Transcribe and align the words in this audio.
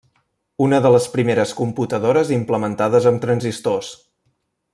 Una 0.67 0.79
de 0.85 0.91
les 0.95 1.05
primeres 1.15 1.53
computadores 1.59 2.33
implementades 2.39 3.09
amb 3.13 3.23
transistors. 3.27 3.93